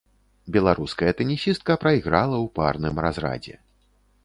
[0.55, 3.55] Беларуская тэнісістка прайграла ў парным разрадзе.